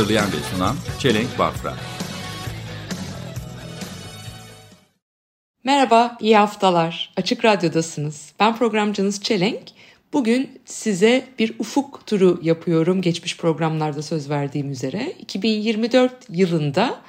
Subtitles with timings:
[0.00, 1.74] Hazırlayan ve sunan Çelenk Bafra.
[5.64, 7.12] Merhaba, iyi haftalar.
[7.16, 8.32] Açık Radyo'dasınız.
[8.40, 9.62] Ben programcınız Çelenk.
[10.12, 15.12] Bugün size bir ufuk turu yapıyorum geçmiş programlarda söz verdiğim üzere.
[15.18, 17.00] 2024 yılında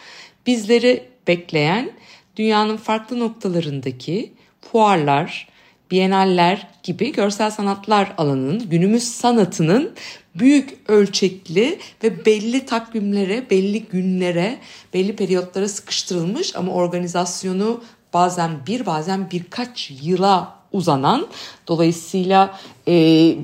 [0.48, 1.92] bizleri bekleyen
[2.36, 5.48] dünyanın farklı noktalarındaki fuarlar,
[5.92, 9.94] bienaller gibi görsel sanatlar alanının, günümüz sanatının
[10.36, 14.58] büyük ölçekli ve belli takvimlere, belli günlere,
[14.94, 17.84] belli periyotlara sıkıştırılmış ama organizasyonu
[18.14, 21.28] bazen bir bazen birkaç yıla uzanan
[21.68, 23.36] dolayısıyla e,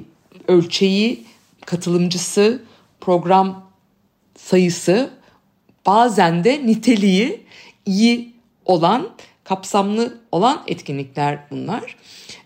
[0.48, 1.26] ölçeği,
[1.66, 2.61] katılımcısı,
[3.02, 3.67] program
[4.38, 5.09] sayısı
[5.86, 7.45] bazen de niteliği
[7.86, 8.34] iyi
[8.66, 9.09] olan,
[9.48, 11.95] kapsamlı olan etkinlikler bunlar.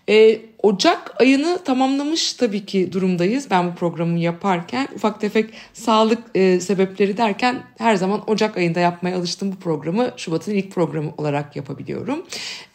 [0.08, 3.50] Ee, Ocak ayını tamamlamış tabii ki durumdayız.
[3.50, 9.16] Ben bu programı yaparken ufak tefek sağlık e, sebepleri derken her zaman Ocak ayında yapmaya
[9.16, 10.10] alıştım bu programı.
[10.16, 12.26] Şubat'ın ilk programı olarak yapabiliyorum.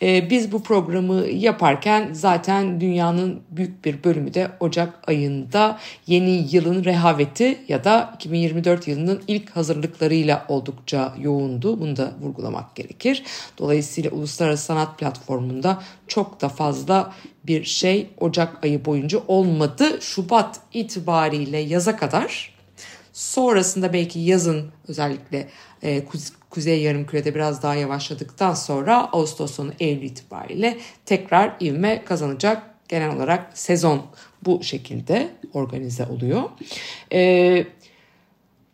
[0.02, 6.84] Ee, biz bu programı yaparken zaten dünyanın büyük bir bölümü de Ocak ayında yeni yılın
[6.84, 11.80] rehaveti ya da 2024 yılının ilk hazırlıklarıyla oldukça yoğundu.
[11.80, 13.24] Bunu da vurgulamak gerekir.
[13.58, 17.14] Dolayısıyla Uluslararası Sanat Platformu'nda çok da fazla
[17.44, 20.02] bir şey Ocak ayı boyunca olmadı.
[20.02, 22.58] Şubat itibariyle yaza kadar
[23.14, 25.48] sonrasında belki yazın özellikle
[25.82, 32.64] e, kuze, kuzey yarımkürede biraz daha yavaşladıktan sonra Ağustos sonu Eylül itibariyle tekrar ivme kazanacak.
[32.90, 34.02] Genel olarak sezon
[34.46, 36.44] bu şekilde organize oluyor.
[37.12, 37.68] Eee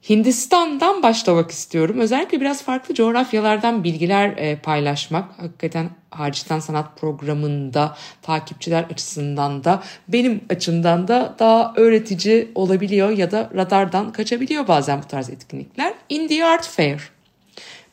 [0.10, 2.00] Hindistan'dan başlamak istiyorum.
[2.00, 5.40] Özellikle biraz farklı coğrafyalardan bilgiler e, paylaşmak.
[5.40, 13.50] Hakikaten Harçtan Sanat programında takipçiler açısından da benim açımdan da daha öğretici olabiliyor ya da
[13.56, 15.94] radardan kaçabiliyor bazen bu tarz etkinlikler.
[16.10, 17.10] Indie Art Fair.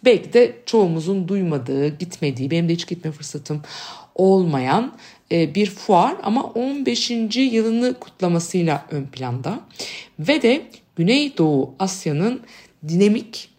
[0.05, 3.63] Belki de çoğumuzun duymadığı, gitmediği, benim de hiç gitme fırsatım
[4.15, 4.93] olmayan
[5.33, 7.11] e, bir fuar ama 15.
[7.37, 9.61] yılını kutlamasıyla ön planda.
[10.19, 10.63] Ve de
[11.01, 12.41] Güneydoğu Asya'nın
[12.89, 13.51] dinamik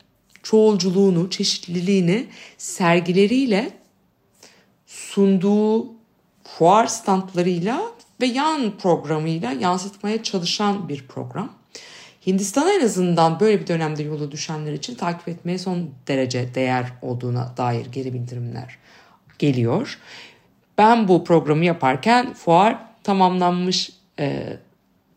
[0.43, 3.71] çoğulculuğunu, çeşitliliğini sergileriyle
[4.85, 5.87] sunduğu
[6.43, 7.81] fuar standlarıyla
[8.21, 11.53] ve yan programıyla yansıtmaya çalışan bir program.
[12.27, 17.53] Hindistan'a en azından böyle bir dönemde yolu düşenler için takip etmeye son derece değer olduğuna
[17.57, 18.77] dair geri bildirimler
[19.39, 19.99] geliyor.
[20.77, 24.57] Ben bu programı yaparken fuar tamamlanmış e,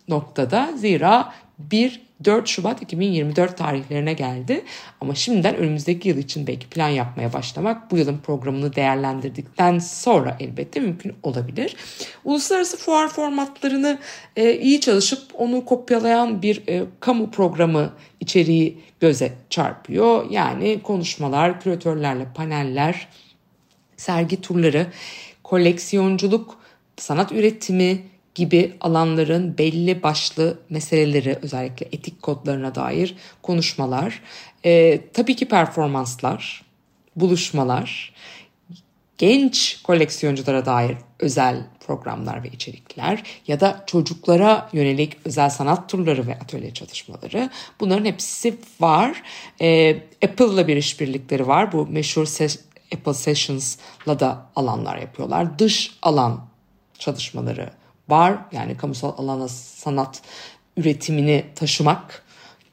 [0.09, 4.65] noktada zira 1 4 Şubat 2024 tarihlerine geldi.
[5.01, 10.81] Ama şimdiden önümüzdeki yıl için belki plan yapmaya başlamak bu yılın programını değerlendirdikten sonra elbette
[10.81, 11.77] mümkün olabilir.
[12.25, 13.99] Uluslararası fuar formatlarını
[14.37, 20.31] e, iyi çalışıp onu kopyalayan bir e, kamu programı içeriği göze çarpıyor.
[20.31, 23.09] Yani konuşmalar, küratörlerle paneller,
[23.97, 24.87] sergi turları,
[25.43, 26.59] koleksiyonculuk,
[26.97, 27.99] sanat üretimi,
[28.35, 34.23] gibi alanların belli başlı meseleleri özellikle etik kodlarına dair konuşmalar,
[34.65, 36.65] e, tabii ki performanslar,
[37.17, 38.15] buluşmalar,
[39.19, 46.35] genç koleksiyonculara dair özel programlar ve içerikler ya da çocuklara yönelik özel sanat turları ve
[46.39, 49.23] atölye çalışmaları bunların hepsi var.
[49.61, 51.73] E, Apple'la bir işbirlikleri var.
[51.73, 52.61] Bu meşhur ses,
[52.95, 55.59] Apple Sessions'la da alanlar yapıyorlar.
[55.59, 56.47] Dış alan
[56.99, 57.71] çalışmaları
[58.09, 58.39] var.
[58.53, 60.23] Yani kamusal alana sanat
[60.77, 62.25] üretimini taşımak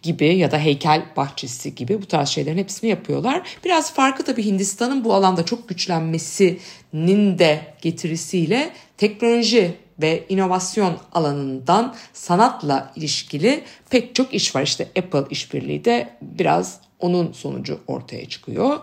[0.01, 3.41] gibi ya da heykel bahçesi gibi bu tarz şeylerin hepsini yapıyorlar.
[3.65, 12.91] Biraz farkı tabii Hindistan'ın bu alanda çok güçlenmesinin de getirisiyle teknoloji ve inovasyon alanından sanatla
[12.95, 14.61] ilişkili pek çok iş var.
[14.61, 18.79] İşte Apple işbirliği de biraz onun sonucu ortaya çıkıyor.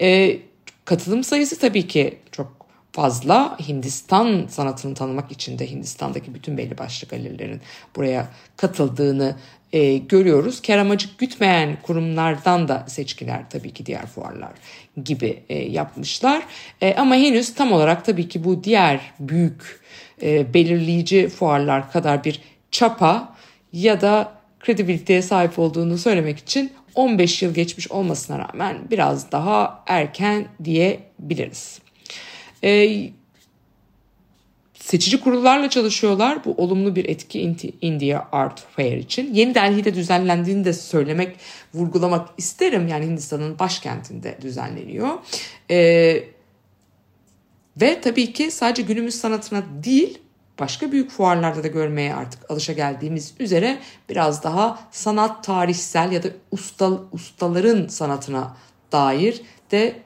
[0.00, 0.38] Ee,
[0.84, 2.63] katılım sayısı tabii ki çok
[2.94, 7.60] fazla Hindistan sanatını tanımak için de Hindistan'daki bütün belli başlı galerilerin
[7.96, 9.36] buraya katıldığını
[9.72, 10.62] e, görüyoruz.
[10.62, 10.86] Kar
[11.18, 14.52] gütmeyen kurumlardan da seçkiler tabii ki diğer fuarlar
[15.04, 16.42] gibi e, yapmışlar.
[16.80, 19.80] E, ama henüz tam olarak tabii ki bu diğer büyük
[20.22, 23.34] e, belirleyici fuarlar kadar bir çapa
[23.72, 30.46] ya da kredibiliteye sahip olduğunu söylemek için 15 yıl geçmiş olmasına rağmen biraz daha erken
[30.64, 31.83] diyebiliriz.
[32.64, 33.10] Ee,
[34.74, 36.44] seçici kurullarla çalışıyorlar.
[36.44, 37.40] Bu olumlu bir etki
[37.80, 39.34] India Art Fair için.
[39.34, 41.36] Yeni Delhi'de düzenlendiğini de söylemek,
[41.74, 42.88] vurgulamak isterim.
[42.88, 45.08] Yani Hindistan'ın başkentinde düzenleniyor.
[45.70, 46.24] Ee,
[47.76, 50.18] ve tabii ki sadece günümüz sanatına değil,
[50.58, 53.78] başka büyük fuarlarda da görmeye artık alışa geldiğimiz üzere
[54.08, 58.56] biraz daha sanat tarihsel ya da usta, ustaların sanatına
[58.92, 59.96] dair de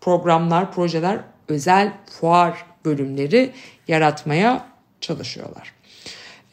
[0.00, 1.20] programlar, projeler,
[1.52, 3.50] özel fuar bölümleri
[3.88, 4.66] yaratmaya
[5.00, 5.72] çalışıyorlar.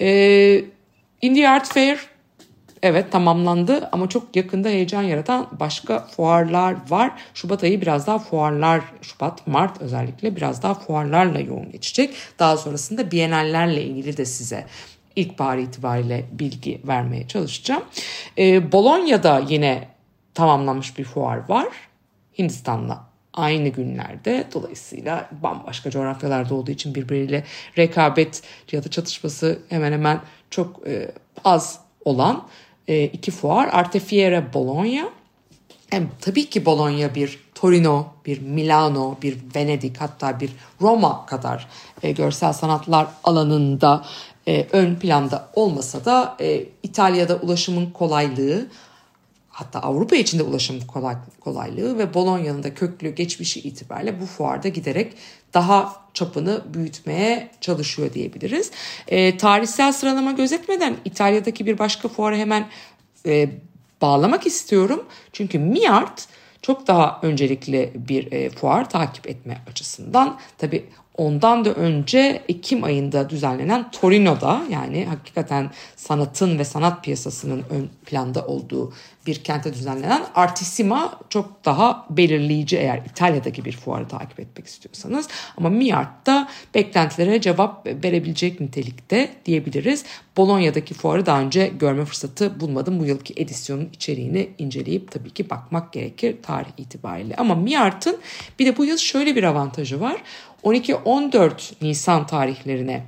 [0.01, 0.63] Ee,
[1.21, 1.99] Indie Art Fair
[2.83, 7.11] evet tamamlandı ama çok yakında heyecan yaratan başka fuarlar var.
[7.33, 12.15] Şubat ayı biraz daha fuarlar, Şubat, Mart özellikle biraz daha fuarlarla yoğun geçecek.
[12.39, 14.65] Daha sonrasında bienallerle ilgili de size
[15.15, 17.83] ilkbahar itibariyle bilgi vermeye çalışacağım.
[18.37, 19.87] Ee, Bolonya'da yine
[20.33, 21.67] tamamlanmış bir fuar var.
[22.37, 24.47] Hindistan'la aynı günlerde.
[24.53, 27.43] Dolayısıyla bambaşka coğrafyalarda olduğu için birbiriyle
[27.77, 28.41] rekabet
[28.71, 31.11] ya da çatışması hemen hemen çok e,
[31.45, 32.47] az olan
[32.87, 33.69] e, iki fuar.
[33.71, 35.09] Artefiera Bologna.
[35.89, 40.51] Hem tabii ki Bologna bir Torino, bir Milano, bir Venedik hatta bir
[40.81, 41.67] Roma kadar
[42.03, 44.05] e, görsel sanatlar alanında
[44.47, 48.67] e, ön planda olmasa da e, İtalya'da ulaşımın kolaylığı
[49.59, 55.13] hatta Avrupa içinde ulaşım kolay, kolaylığı ve Bologna'nın da köklü geçmişi itibariyle bu fuarda giderek
[55.53, 58.71] daha çapını büyütmeye çalışıyor diyebiliriz.
[59.07, 62.67] E, tarihsel sıralama gözetmeden İtalya'daki bir başka fuara hemen
[63.25, 63.49] e,
[64.01, 65.05] bağlamak istiyorum.
[65.33, 66.27] Çünkü MiArt
[66.61, 70.39] çok daha öncelikli bir e, fuar takip etme açısından.
[70.57, 70.85] Tabi
[71.17, 78.45] ondan da önce Ekim ayında düzenlenen Torino'da yani hakikaten sanatın ve sanat piyasasının ön planda
[78.47, 78.93] olduğu
[79.27, 85.27] bir kente düzenlenen Artissima çok daha belirleyici eğer İtalya'daki bir fuarı takip etmek istiyorsanız.
[85.57, 90.05] Ama Miart'ta beklentilere cevap verebilecek nitelikte diyebiliriz.
[90.37, 92.99] Bolonya'daki fuarı daha önce görme fırsatı bulmadım.
[92.99, 97.35] Bu yılki edisyonun içeriğini inceleyip tabii ki bakmak gerekir tarih itibariyle.
[97.35, 98.17] Ama Miart'ın
[98.59, 100.21] bir de bu yıl şöyle bir avantajı var.
[100.63, 101.51] 12-14
[101.81, 103.05] Nisan tarihlerine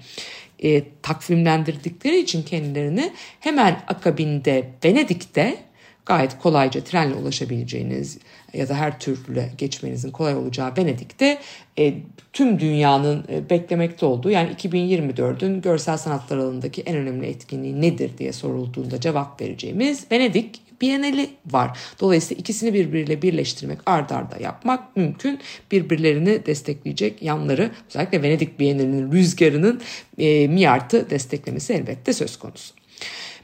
[0.59, 5.57] e, takvimlendirdikleri için kendilerini hemen akabinde Venedik'te
[6.05, 8.17] gayet kolayca trenle ulaşabileceğiniz
[8.53, 11.37] ya da her türlü geçmenizin kolay olacağı Venedik'te
[11.79, 11.93] e,
[12.33, 18.33] tüm dünyanın e, beklemekte olduğu yani 2024'ün görsel sanatlar alanındaki en önemli etkinliği nedir diye
[18.33, 21.79] sorulduğunda cevap vereceğimiz Venedik Bienali var.
[21.99, 25.39] Dolayısıyla ikisini birbiriyle birleştirmek, ard arda yapmak mümkün.
[25.71, 29.81] Birbirlerini destekleyecek yanları özellikle Venedik Bienali'nin rüzgarının
[30.17, 32.80] e, Miart'ı desteklemesi elbette söz konusu.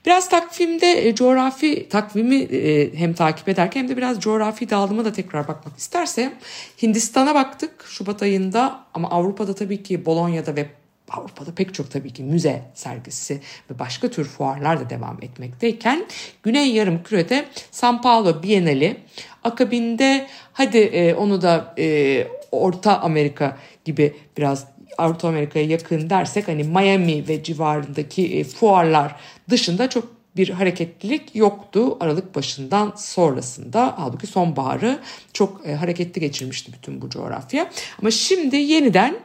[0.08, 5.14] Biraz takvimde e, coğrafi takvimi e, hem takip ederken hem de biraz coğrafi dağılıma da
[5.14, 6.34] tekrar bakmak istersem
[6.82, 10.66] Hindistan'a baktık Şubat ayında ama Avrupa'da tabii ki Bolonya'da ve
[11.10, 16.06] Avrupa'da pek çok tabii ki müze sergisi ve başka tür fuarlar da devam etmekteyken
[16.44, 18.98] Güney Yarım Kürede San Paulo Bienali
[19.44, 24.68] akabinde hadi e, onu da e, Orta Amerika gibi biraz
[24.98, 29.16] Orta Amerika'ya yakın dersek hani Miami ve civarındaki e, fuarlar
[29.50, 33.94] dışında çok bir hareketlilik yoktu Aralık başından sonrasında.
[33.98, 35.00] Halbuki sonbaharı
[35.34, 37.70] çok e, hareketli geçirmişti bütün bu coğrafya.
[38.02, 39.20] Ama şimdi yeniden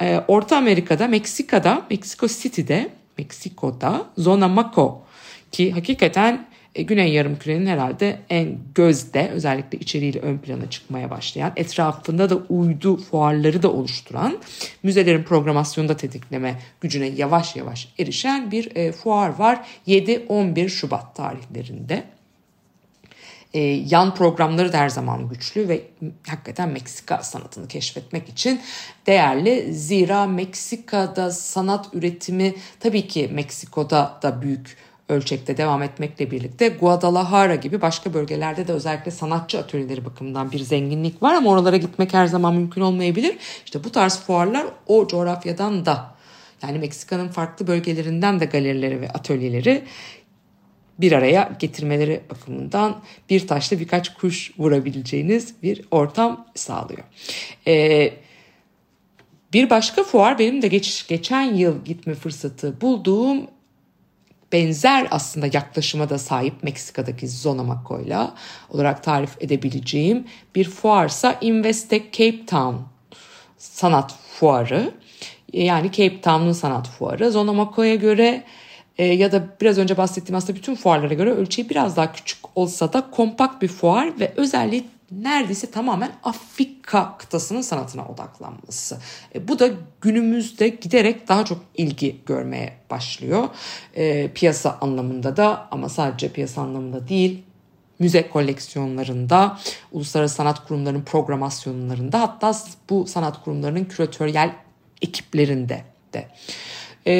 [0.00, 5.02] e, Orta Amerika'da, Meksika'da, Meksiko City'de, Meksiko'da Zona Maco
[5.52, 12.30] ki hakikaten e, Güney Yarımküre'nin herhalde en gözde özellikle içeriğiyle ön plana çıkmaya başlayan etrafında
[12.30, 14.38] da uydu fuarları da oluşturan
[14.82, 22.04] müzelerin programasyonda tetikleme gücüne yavaş yavaş erişen bir e, fuar var 7-11 Şubat tarihlerinde.
[23.54, 25.82] E, yan programları da her zaman güçlü ve
[26.26, 28.60] hakikaten Meksika sanatını keşfetmek için
[29.06, 29.74] değerli.
[29.74, 34.76] Zira Meksika'da sanat üretimi tabii ki Meksiko'da da büyük
[35.10, 41.22] ölçekte devam etmekle birlikte Guadalajara gibi başka bölgelerde de özellikle sanatçı atölyeleri bakımından bir zenginlik
[41.22, 43.36] var ama oralara gitmek her zaman mümkün olmayabilir.
[43.64, 46.14] İşte bu tarz fuarlar o coğrafyadan da
[46.62, 49.84] yani Meksika'nın farklı bölgelerinden de galerileri ve atölyeleri
[51.00, 57.04] bir araya getirmeleri bakımından bir taşla birkaç kuş vurabileceğiniz bir ortam sağlıyor.
[57.66, 58.12] Ee,
[59.52, 63.46] bir başka fuar benim de geç, geçen yıl gitme fırsatı bulduğum
[64.52, 68.34] benzer aslında yaklaşıma da sahip Meksika'daki Zonamaco'yla
[68.70, 72.74] olarak tarif edebileceğim bir fuarsa Investec Cape Town
[73.58, 74.94] sanat fuarı.
[75.52, 77.30] Yani Cape Town'un sanat fuarı.
[77.30, 78.44] Zonamaco'ya göre
[78.98, 82.92] e, ya da biraz önce bahsettiğim aslında bütün fuarlara göre ölçeği biraz daha küçük olsa
[82.92, 88.98] da kompakt bir fuar ve özelliği neredeyse tamamen Afrika kıtasının sanatına odaklanması.
[89.34, 93.48] E, bu da günümüzde giderek daha çok ilgi görmeye başlıyor.
[93.94, 97.42] E, piyasa anlamında da ama sadece piyasa anlamında değil
[97.98, 99.58] müze koleksiyonlarında,
[99.92, 102.54] uluslararası sanat kurumlarının programasyonlarında hatta
[102.90, 104.54] bu sanat kurumlarının küratöryel
[105.02, 106.28] ekiplerinde de.
[107.06, 107.12] E,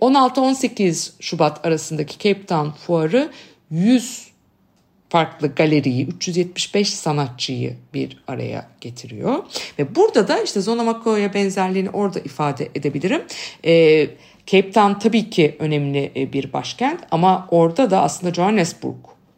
[0.00, 3.30] 16-18 Şubat arasındaki Cape Town fuarı
[3.70, 4.27] 100
[5.08, 9.44] farklı galeriyi, 375 sanatçıyı bir araya getiriyor.
[9.78, 13.22] Ve burada da işte Zona Mako'ya benzerliğini orada ifade edebilirim.
[13.64, 14.08] Ee,
[14.46, 18.96] Cape Town tabii ki önemli e, bir başkent ama orada da aslında Johannesburg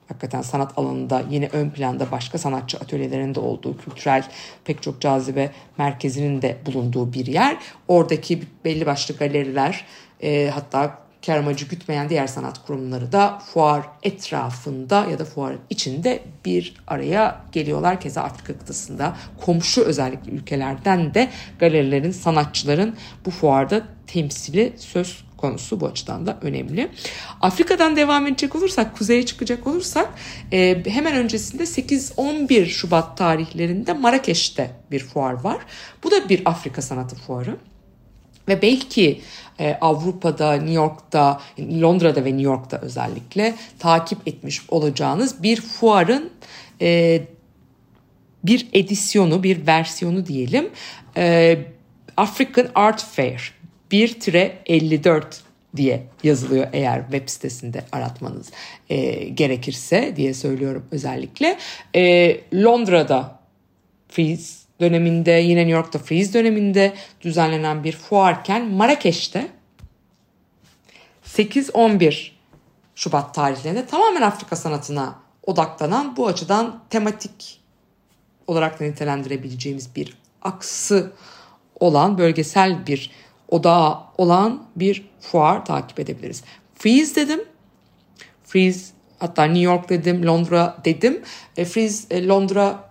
[0.08, 4.24] hakikaten sanat alanında yine ön planda başka sanatçı atölyelerinde olduğu kültürel
[4.64, 7.56] pek çok cazibe merkezinin de bulunduğu bir yer.
[7.88, 9.84] Oradaki belli başlı galeriler
[10.22, 16.22] e, hatta kar amacı gütmeyen diğer sanat kurumları da fuar etrafında ya da fuarın içinde
[16.44, 18.00] bir araya geliyorlar.
[18.00, 22.96] Keza Afrika kıtasında komşu özellikle ülkelerden de galerilerin, sanatçıların
[23.26, 26.90] bu fuarda temsili söz konusu bu açıdan da önemli.
[27.40, 30.08] Afrika'dan devam edecek olursak, kuzeye çıkacak olursak
[30.52, 35.58] e, hemen öncesinde 8-11 Şubat tarihlerinde Marrakeş'te bir fuar var.
[36.04, 37.56] Bu da bir Afrika sanatı fuarı.
[38.48, 39.20] Ve belki
[39.60, 46.30] e, Avrupa'da, New York'ta, Londra'da ve New York'ta özellikle takip etmiş olacağınız bir fuarın
[46.80, 47.22] e,
[48.44, 50.70] bir edisyonu, bir versiyonu diyelim.
[51.16, 51.58] E,
[52.16, 53.54] African Art Fair
[53.92, 55.24] 1-54
[55.76, 58.50] diye yazılıyor eğer web sitesinde aratmanız
[58.90, 61.58] e, gerekirse diye söylüyorum özellikle.
[61.96, 63.40] E, Londra'da
[64.08, 69.48] Freeze döneminde yine New York'ta Freeze döneminde düzenlenen bir fuarken Marrakeş'te
[71.26, 72.30] 8-11
[72.94, 75.14] Şubat tarihlerinde tamamen Afrika sanatına
[75.46, 77.60] odaklanan bu açıdan tematik
[78.46, 81.12] olarak da nitelendirebileceğimiz bir aksı
[81.80, 83.10] olan bölgesel bir
[83.48, 86.44] odağı olan bir fuar takip edebiliriz.
[86.74, 87.40] Freeze dedim.
[88.44, 91.22] Freeze hatta New York dedim, Londra dedim.
[91.56, 92.89] E, Freeze e, Londra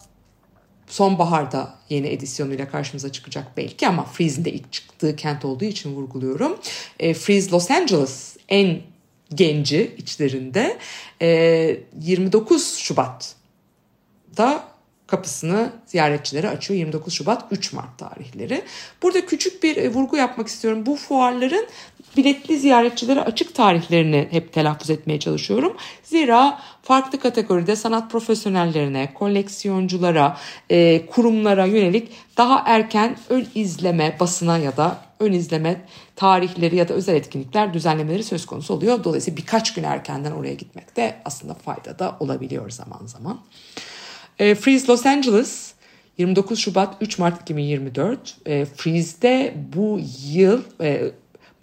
[0.89, 6.59] sonbaharda yeni edisyonuyla karşımıza çıkacak belki ama Freeze'in de ilk çıktığı kent olduğu için vurguluyorum.
[6.99, 8.81] E, Freeze Los Angeles en
[9.35, 10.77] genci içlerinde
[11.21, 14.69] e, 29 Şubat'ta
[15.07, 18.61] kapısını ziyaretçilere açıyor 29 Şubat 3 Mart tarihleri.
[19.03, 20.85] Burada küçük bir e, vurgu yapmak istiyorum.
[20.85, 21.67] Bu fuarların
[22.17, 25.77] biletli ziyaretçilere açık tarihlerini hep telaffuz etmeye çalışıyorum.
[26.03, 30.37] Zira farklı kategoride sanat profesyonellerine, koleksiyonculara,
[30.69, 35.81] e, kurumlara yönelik daha erken ön izleme basına ya da ön izleme
[36.15, 39.03] tarihleri ya da özel etkinlikler düzenlemeleri söz konusu oluyor.
[39.03, 43.39] Dolayısıyla birkaç gün erkenden oraya gitmekte aslında fayda da olabiliyor zaman zaman.
[44.39, 45.73] E, Freeze Los Angeles
[46.17, 48.37] 29 Şubat 3 Mart 2024.
[48.45, 49.99] E, Freeze'de bu
[50.31, 51.11] yıl e,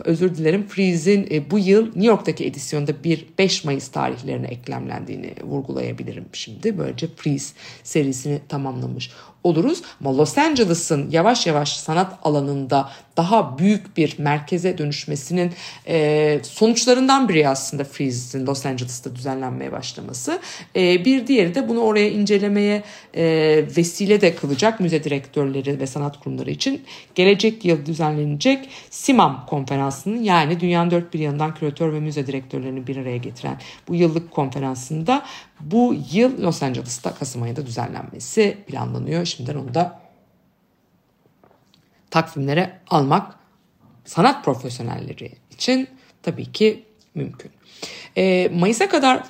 [0.04, 6.24] özür dilerim Freeze'in e, bu yıl New York'taki edisyonda bir 5 Mayıs tarihlerine eklemlendiğini vurgulayabilirim
[6.32, 6.78] şimdi.
[6.78, 9.10] Böylece Freeze serisini tamamlamış
[9.46, 9.82] oluruz.
[10.00, 15.52] Ama Los Angeles'ın yavaş yavaş sanat alanında daha büyük bir merkeze dönüşmesinin
[15.88, 20.40] e, sonuçlarından biri aslında Freeze'in Los Angeles'ta düzenlenmeye başlaması.
[20.76, 22.82] E, bir diğeri de bunu oraya incelemeye
[23.16, 23.24] e,
[23.76, 26.82] vesile de kılacak müze direktörleri ve sanat kurumları için
[27.14, 32.96] gelecek yıl düzenlenecek SIMAM konferansının yani dünyanın dört bir yanından küratör ve müze direktörlerini bir
[32.96, 35.22] araya getiren bu yıllık konferansında
[35.60, 39.26] bu yıl Los Angeles'ta Kasım ayında düzenlenmesi planlanıyor.
[39.36, 40.00] Şimdiden onu da
[42.10, 43.34] takvimlere almak
[44.04, 45.88] sanat profesyonelleri için
[46.22, 47.50] tabii ki mümkün.
[48.16, 49.22] E, Mayıs'a kadar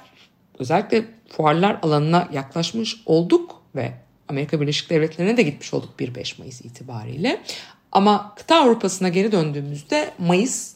[0.58, 3.92] özellikle fuarlar alanına yaklaşmış olduk ve
[4.28, 7.42] Amerika Birleşik Devletleri'ne de gitmiş olduk 1-5 Mayıs itibariyle.
[7.92, 10.74] Ama kıta Avrupa'sına geri döndüğümüzde Mayıs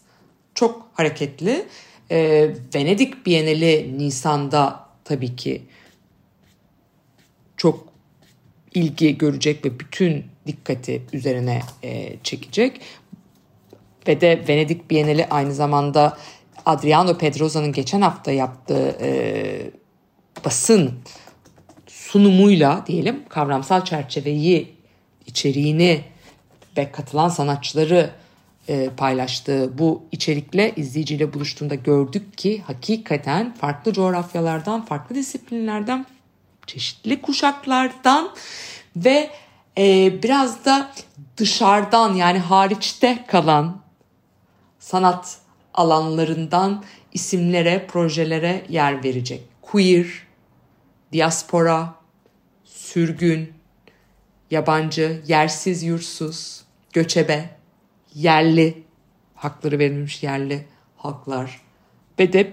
[0.55, 1.67] çok hareketli.
[2.11, 5.63] E, Venedik Bienali Nisan'da tabii ki
[7.57, 7.90] çok
[8.75, 12.81] ilgi görecek ve bütün dikkati üzerine e, çekecek.
[14.09, 16.19] Ve de Venedik Bienali aynı zamanda
[16.67, 19.71] Adriano Pedrosa'nın geçen hafta yaptığı e,
[20.45, 20.93] basın
[21.87, 24.75] sunumuyla diyelim kavramsal çerçeveyi,
[25.27, 26.01] içeriğini
[26.77, 28.11] ve katılan sanatçıları
[28.69, 36.07] e, paylaştığı bu içerikle izleyiciyle buluştuğunda gördük ki hakikaten farklı coğrafyalardan, farklı disiplinlerden,
[36.71, 38.31] çeşitli kuşaklardan
[38.97, 39.31] ve
[39.79, 40.91] e, biraz da
[41.37, 43.83] dışarıdan yani hariçte kalan
[44.79, 45.39] sanat
[45.75, 49.43] alanlarından isimlere, projelere yer verecek.
[49.63, 50.07] Queer,
[51.13, 51.95] diaspora,
[52.65, 53.53] sürgün,
[54.51, 56.63] yabancı, yersiz, yursuz,
[56.93, 57.51] göçebe,
[58.15, 58.83] yerli,
[59.35, 61.61] hakları verilmiş yerli halklar
[62.19, 62.53] ve de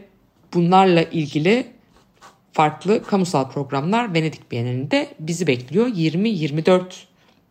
[0.53, 1.76] bunlarla ilgili
[2.57, 5.87] farklı kamusal programlar Venedik Bienalinde bizi bekliyor.
[5.87, 6.83] 20-24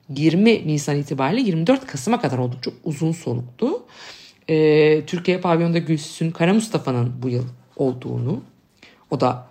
[0.09, 3.87] 20 Nisan itibariyle 24 Kasım'a kadar oldukça uzun soluklu.
[4.51, 7.45] Ee, Türkiye pavyonda Gülsün Kara Mustafa'nın bu yıl
[7.77, 8.43] olduğunu,
[9.11, 9.47] o da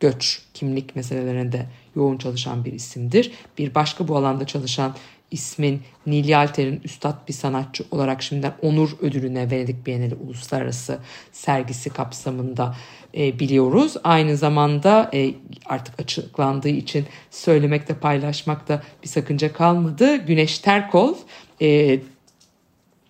[0.00, 1.66] göç, kimlik meselelerinde
[1.96, 3.32] yoğun çalışan bir isimdir.
[3.58, 4.94] Bir başka bu alanda çalışan
[5.32, 10.98] ismin Nil Yalter'in üstad bir sanatçı olarak şimdiden onur ödülüne Venedik Bienali Uluslararası
[11.32, 12.76] sergisi kapsamında
[13.16, 13.96] e, biliyoruz.
[14.04, 15.34] Aynı zamanda e,
[15.66, 20.16] artık açıklandığı için söylemekte paylaşmakta bir sakınca kalmadı.
[20.16, 21.14] Güneş Terkol
[21.62, 22.00] e,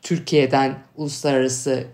[0.03, 1.87] Türkiye'den uluslararası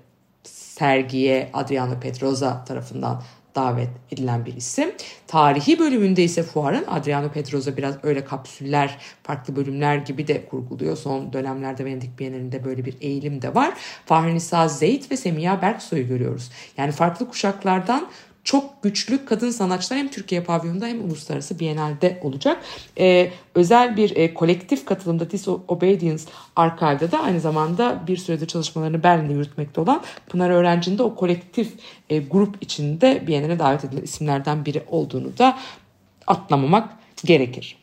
[0.44, 3.22] sergiye Adriano Pedroza tarafından
[3.54, 4.90] davet edilen bir isim.
[5.26, 10.96] Tarihi bölümünde ise fuarın Adriano Pedroza biraz öyle kapsüller, farklı bölümler gibi de kurguluyor.
[10.96, 13.74] Son dönemlerde Venedik Bienalinde böyle bir eğilim de var.
[14.06, 16.50] Fahri Nisa Zeyt ve Semiha Berksoy'u görüyoruz.
[16.76, 18.08] Yani farklı kuşaklardan
[18.48, 22.62] çok güçlü kadın sanatçılar hem Türkiye pavyonunda hem uluslararası Biennale'de olacak.
[22.98, 26.22] Ee, özel bir e, kolektif katılımda Disobedience
[26.56, 31.72] Archive'da da aynı zamanda bir sürede çalışmalarını Berlin'de yürütmekte olan Pınar Öğrenci'nin de o kolektif
[32.10, 35.58] e, grup içinde Biennale davet edilen isimlerden biri olduğunu da
[36.26, 36.90] atlamamak
[37.24, 37.77] gerekir.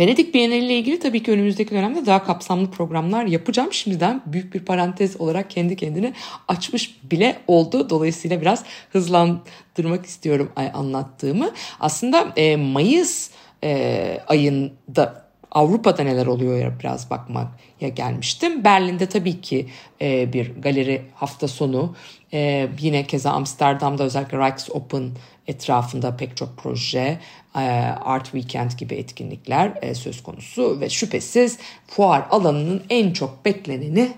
[0.00, 3.72] Venedik Bienali ile ilgili tabii ki önümüzdeki dönemde daha kapsamlı programlar yapacağım.
[3.72, 6.12] Şimdiden büyük bir parantez olarak kendi kendini
[6.48, 7.90] açmış bile oldu.
[7.90, 11.50] Dolayısıyla biraz hızlandırmak istiyorum anlattığımı.
[11.80, 13.30] Aslında e, Mayıs
[13.64, 18.64] e, ayında Avrupa'da neler oluyor ya biraz bakmaya gelmiştim.
[18.64, 19.68] Berlin'de tabii ki
[20.00, 21.94] e, bir galeri hafta sonu.
[22.32, 25.10] E, yine keza Amsterdam'da özellikle Rijksopen
[25.46, 27.20] etrafında pek çok proje,
[27.56, 27.60] e,
[28.04, 34.12] Art Weekend gibi etkinlikler e, söz konusu ve şüphesiz fuar alanının en çok bekleneni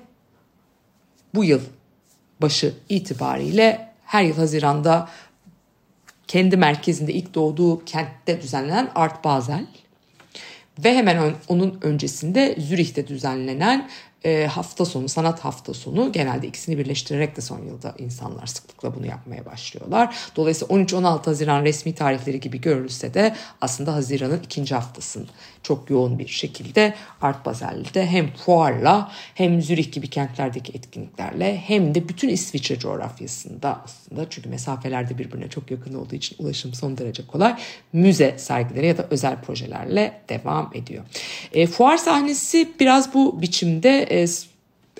[1.35, 1.61] bu yıl
[2.42, 5.09] başı itibariyle her yıl Haziran'da
[6.28, 9.66] kendi merkezinde ilk doğduğu kentte düzenlenen Art Basel
[10.85, 13.88] ve hemen onun öncesinde Zürih'te düzenlenen
[14.24, 19.06] e, hafta sonu, sanat hafta sonu genelde ikisini birleştirerek de son yılda insanlar sıklıkla bunu
[19.06, 20.16] yapmaya başlıyorlar.
[20.37, 25.26] Dolayısıyla 13-16 Haziran resmi tarihleri gibi görülse de aslında Haziran'ın ikinci haftasını
[25.62, 32.08] çok yoğun bir şekilde Art Basel'de hem fuarla hem Zürih gibi kentlerdeki etkinliklerle hem de
[32.08, 37.56] bütün İsviçre coğrafyasında aslında çünkü mesafelerde birbirine çok yakın olduğu için ulaşım son derece kolay
[37.92, 41.04] müze sergileri ya da özel projelerle devam ediyor.
[41.52, 44.27] E, fuar sahnesi biraz bu biçimde e,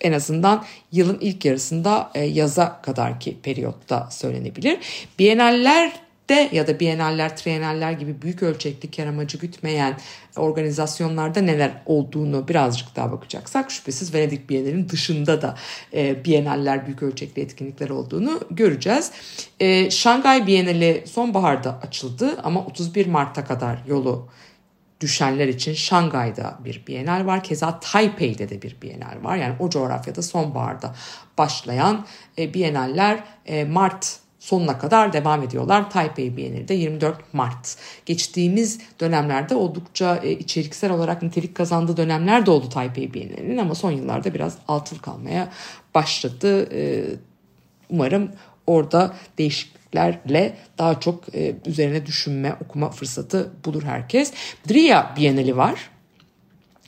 [0.01, 4.79] en azından yılın ilk yarısında e, yaza kadarki periyotta söylenebilir.
[5.19, 5.93] Bienaller
[6.29, 9.99] de ya da bienaller, trienaller gibi büyük ölçekli kar amacı gütmeyen
[10.37, 15.57] organizasyonlarda neler olduğunu birazcık daha bakacaksak şüphesiz Venedik Bienalinin dışında da
[15.95, 19.13] e, bienaller büyük ölçekli etkinlikler olduğunu göreceğiz.
[19.61, 24.29] E, Şangay Bienali sonbaharda açıldı ama 31 Mart'a kadar yolu
[25.03, 27.43] düşenler için Şangay'da bir bienal var.
[27.45, 29.37] Keza Taipei'de de bir bienal var.
[29.37, 30.95] Yani o coğrafyada sonbaharda
[31.39, 32.07] başlayan
[32.39, 35.91] e, bienaller e, Mart sonuna kadar devam ediyorlar.
[35.91, 37.77] Taipei Bienali de 24 Mart.
[38.07, 43.91] Geçtiğimiz dönemlerde oldukça e, içeriksel olarak nitelik kazandığı dönemler de oldu Taipei Bienali'nin ama son
[43.91, 45.53] yıllarda biraz altıl kalmaya
[45.95, 46.69] başladı.
[46.75, 47.05] E,
[47.91, 48.31] umarım
[48.67, 49.15] orada
[49.93, 54.33] değişikliklerle daha çok e, üzerine düşünme, okuma fırsatı bulur herkes.
[54.69, 55.91] Dria Bienali var.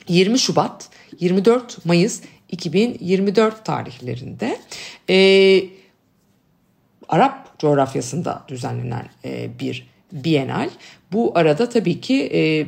[0.07, 0.89] 20 Şubat,
[1.19, 4.57] 24 Mayıs 2024 tarihlerinde.
[5.07, 5.69] Eee
[7.09, 10.69] Arap coğrafyasında düzenlenen e, bir bienal.
[11.11, 12.67] Bu arada tabii ki e,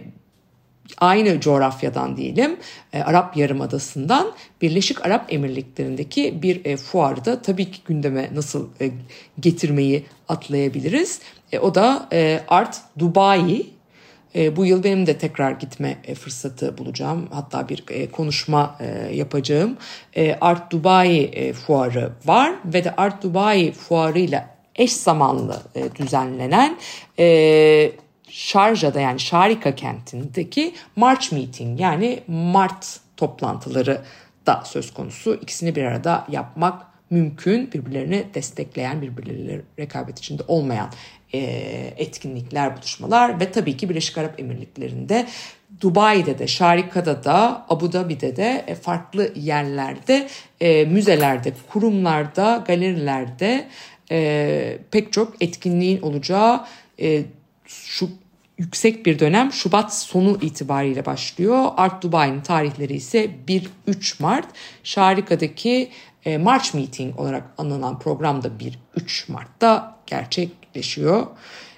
[0.97, 2.57] aynı coğrafyadan diyelim
[2.93, 8.91] e, Arap Yarımadası'ndan Birleşik Arap Emirlikleri'ndeki bir e, fuarda tabii ki gündeme nasıl e,
[9.39, 11.21] getirmeyi atlayabiliriz.
[11.61, 12.09] O da
[12.47, 13.65] Art Dubai
[14.35, 17.27] bu yıl benim de tekrar gitme fırsatı bulacağım.
[17.31, 18.77] Hatta bir konuşma
[19.13, 19.77] yapacağım.
[20.41, 25.61] Art Dubai fuarı var ve de Art Dubai fuarıyla eş zamanlı
[25.99, 26.77] düzenlenen
[28.37, 34.01] Şarja'da yani Şarika kentindeki March Meeting yani Mart toplantıları
[34.45, 35.39] da söz konusu.
[35.41, 37.71] İkisini bir arada yapmak mümkün.
[37.71, 40.89] Birbirlerini destekleyen, birbirleriyle rekabet içinde olmayan
[41.33, 41.39] e,
[41.97, 45.27] etkinlikler, buluşmalar ve tabii ki Birleşik Arap Emirlikleri'nde
[45.81, 50.27] Dubai'de de, Şarika'da da, Abu Dhabi'de de e, farklı yerlerde,
[50.61, 53.67] e, müzelerde, kurumlarda, galerilerde
[54.11, 56.65] e, pek çok etkinliğin olacağı
[56.99, 57.23] e,
[57.65, 58.09] şu
[58.57, 61.69] yüksek bir dönem Şubat sonu itibariyle başlıyor.
[61.77, 63.67] Art Dubai'nin tarihleri ise 1-3
[64.19, 64.47] Mart.
[64.83, 65.89] Şarika'daki
[66.25, 68.47] e, March Meeting olarak anılan program da
[68.97, 71.27] 1-3 Mart'ta gerçekleşiyor.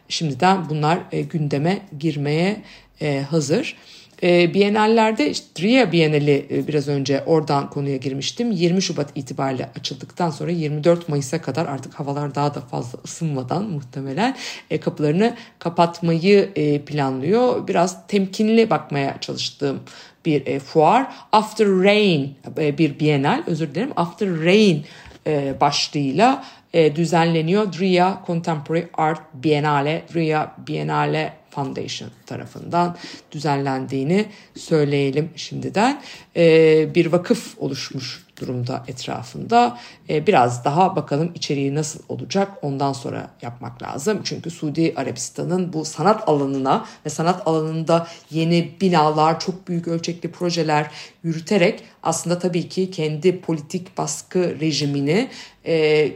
[0.09, 2.61] Şimdiden bunlar e, gündeme girmeye
[3.01, 3.75] e, hazır.
[4.23, 8.51] E, Bienallerde işte Ria Bienali e, biraz önce oradan konuya girmiştim.
[8.51, 14.35] 20 Şubat itibariyle açıldıktan sonra 24 Mayıs'a kadar artık havalar daha da fazla ısınmadan muhtemelen
[14.69, 17.67] e, kapılarını kapatmayı e, planlıyor.
[17.67, 19.79] Biraz temkinli bakmaya çalıştığım
[20.25, 21.07] bir e, fuar.
[21.31, 23.91] After Rain e, bir bienal özür dilerim.
[23.95, 24.85] After Rain
[25.27, 27.73] e, başlığıyla e, düzenleniyor.
[27.73, 32.97] Dria Contemporary Art Biennale, Dria Biennale Foundation tarafından
[33.31, 36.01] düzenlendiğini söyleyelim şimdiden.
[36.35, 39.77] E, bir vakıf oluşmuş durumda etrafında.
[40.09, 44.21] E, biraz daha bakalım içeriği nasıl olacak ondan sonra yapmak lazım.
[44.23, 50.91] Çünkü Suudi Arabistan'ın bu sanat alanına ve sanat alanında yeni binalar, çok büyük ölçekli projeler
[51.23, 55.29] yürüterek aslında tabii ki kendi politik baskı rejimini
[55.65, 56.11] e,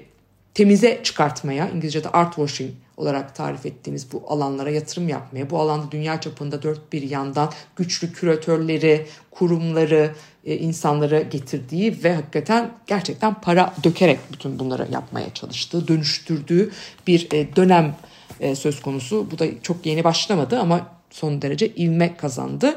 [0.54, 6.22] temize çıkartmaya, İngilizce'de art washing olarak tarif ettiğimiz bu alanlara yatırım yapmaya, bu alanda dünya
[6.22, 10.12] çapında dört bir yandan güçlü küratörleri, kurumları,
[10.46, 16.72] e, insanları getirdiği ve hakikaten gerçekten para dökerek bütün bunları yapmaya çalıştığı, dönüştürdüğü
[17.08, 17.96] bir e, dönem
[18.40, 19.32] e, söz konusu.
[19.32, 22.76] Bu da çok yeni başlamadı ama son derece ivme kazandı.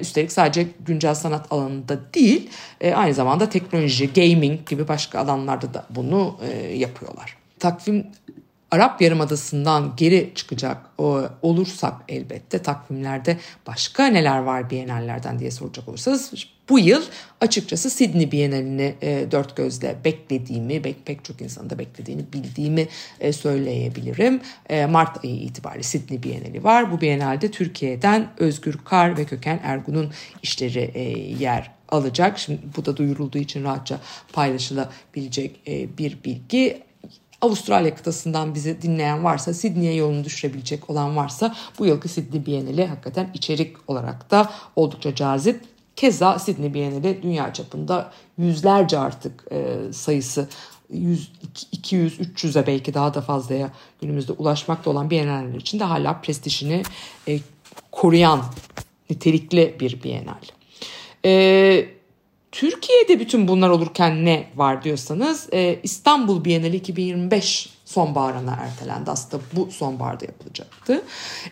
[0.00, 2.50] Üstelik sadece güncel sanat alanında değil,
[2.94, 6.36] aynı zamanda teknoloji, gaming gibi başka alanlarda da bunu
[6.74, 7.36] yapıyorlar.
[7.58, 8.06] Takvim
[8.72, 16.32] Arap Yarımadası'ndan geri çıkacak o, olursak elbette takvimlerde başka neler var Bienallerden diye soracak olursanız
[16.68, 17.02] bu yıl
[17.40, 22.88] açıkçası Sydney Bienalini e, dört gözle beklediğimi, pek, pek çok insanın da beklediğini bildiğimi
[23.20, 24.40] e, söyleyebilirim.
[24.68, 26.92] E, Mart ayı itibariyle Sydney Bienali var.
[26.92, 32.38] Bu Bienalde Türkiye'den Özgür Kar ve Köken Ergun'un işleri e, yer alacak.
[32.38, 34.00] Şimdi bu da duyurulduğu için rahatça
[34.32, 36.82] paylaşılabilecek e, bir bilgi.
[37.42, 43.30] Avustralya kıtasından bizi dinleyen varsa, Sydney'e yolunu düşürebilecek olan varsa bu yılki Sydney Bienali hakikaten
[43.34, 45.60] içerik olarak da oldukça cazip.
[45.96, 50.48] Keza Sydney Bienali dünya çapında yüzlerce artık e, sayısı
[50.90, 51.32] 100,
[51.72, 56.82] 200, 300'e belki daha da fazlaya günümüzde ulaşmakta olan Biennaller için de hala prestijini
[57.28, 57.38] e,
[57.92, 58.42] koruyan
[59.10, 60.46] nitelikli bir Biennale.
[61.24, 62.01] E,
[62.52, 69.10] Türkiye'de bütün bunlar olurken ne var diyorsanız e, İstanbul Bienali 2025 sonbaharına ertelendi.
[69.10, 71.02] Aslında bu sonbaharda yapılacaktı.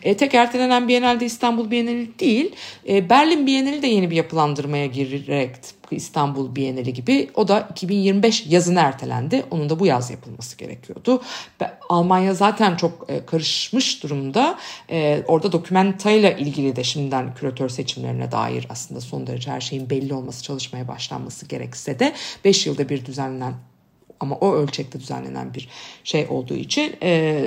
[0.03, 2.55] E, tek ertelenen Bienalde İstanbul Bienali değil,
[2.87, 5.55] e, Berlin Bienali de yeni bir yapılandırmaya girerek
[5.91, 9.43] İstanbul Bienali gibi o da 2025 yazına ertelendi.
[9.51, 11.21] Onun da bu yaz yapılması gerekiyordu.
[11.89, 14.57] Almanya zaten çok e, karışmış durumda.
[14.89, 20.13] E, orada dokumentayla ilgili de şimdiden küratör seçimlerine dair aslında son derece her şeyin belli
[20.13, 22.13] olması, çalışmaya başlanması gerekse de
[22.45, 23.53] 5 yılda bir düzenlenen
[24.21, 25.69] ama o ölçekte düzenlenen bir
[26.03, 27.43] şey olduğu için e,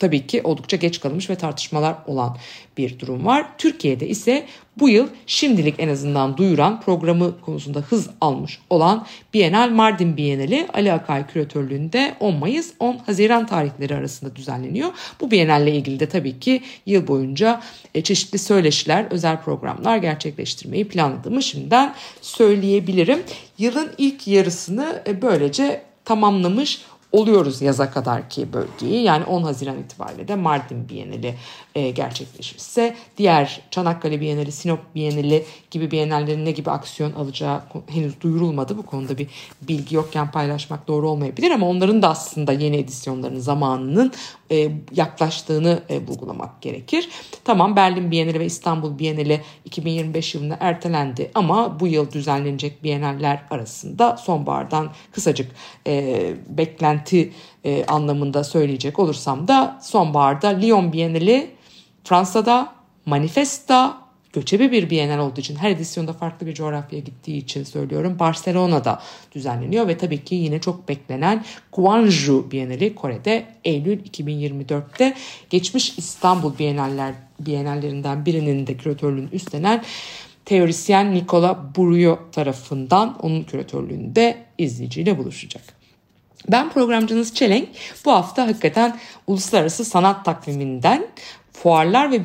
[0.00, 2.36] tabii ki oldukça geç kalmış ve tartışmalar olan
[2.76, 3.46] bir durum var.
[3.58, 10.16] Türkiye'de ise bu yıl şimdilik en azından duyuran programı konusunda hız almış olan Bienal Mardin
[10.16, 14.90] Bienali Ali Akay küratörlüğünde 10 Mayıs 10 Haziran tarihleri arasında düzenleniyor.
[15.20, 17.60] Bu Bienalle ilgili de tabii ki yıl boyunca
[17.94, 23.22] e, çeşitli söyleşiler, özel programlar gerçekleştirmeyi planladığımı şimdiden söyleyebilirim.
[23.58, 26.80] Yılın ilk yarısını e, böylece tamamlamış
[27.12, 29.02] oluyoruz yaza kadar ki bölgeyi.
[29.02, 31.34] Yani 10 Haziran itibariyle de Mardin Bienali
[31.74, 38.78] e, gerçekleşirse diğer Çanakkale Bienali, Sinop Bienali gibi bienallerin ne gibi aksiyon alacağı henüz duyurulmadı.
[38.78, 39.28] Bu konuda bir
[39.62, 44.12] bilgi yokken paylaşmak doğru olmayabilir ama onların da aslında yeni edisyonlarının zamanının
[44.92, 47.08] yaklaştığını e, vurgulamak gerekir.
[47.44, 54.16] Tamam Berlin Bienali ve İstanbul Bienali 2025 yılında ertelendi ama bu yıl düzenlenecek bienaller arasında
[54.16, 55.50] sonbahardan kısacık
[55.86, 57.32] e, beklenti
[57.64, 61.50] e, anlamında söyleyecek olursam da sonbaharda Lyon Bienali
[62.04, 62.72] Fransa'da,
[63.06, 68.18] Manifesta göçebe bir bienal olduğu için her edisyonda farklı bir coğrafyaya gittiği için söylüyorum.
[68.18, 75.14] Barcelona'da düzenleniyor ve tabii ki yine çok beklenen Gwangju Bienali Kore'de Eylül 2024'te
[75.50, 79.84] geçmiş İstanbul Bienaller Bienallerinden birinin de küratörlüğünü üstlenen
[80.44, 85.62] teorisyen Nicola Burio tarafından onun küratörlüğünde izleyiciyle buluşacak.
[86.48, 87.68] Ben programcınız Çelenk.
[88.04, 91.06] Bu hafta hakikaten uluslararası sanat takviminden
[91.52, 92.24] fuarlar ve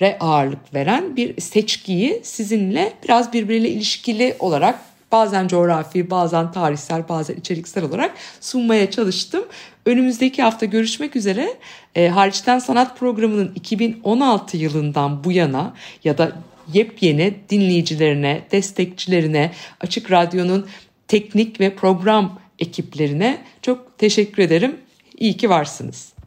[0.00, 4.80] bienallere ağırlık veren bir seçkiyi sizinle biraz birbiriyle ilişkili olarak
[5.12, 9.44] bazen coğrafi, bazen tarihsel, bazen içeriksel olarak sunmaya çalıştım.
[9.86, 11.54] Önümüzdeki hafta görüşmek üzere.
[11.94, 16.32] E, Hariçten Sanat programının 2016 yılından bu yana ya da
[16.72, 20.66] yepyeni dinleyicilerine, destekçilerine, Açık Radyo'nun
[21.08, 24.76] teknik ve program ekiplerine çok teşekkür ederim.
[25.18, 26.19] İyi ki varsınız.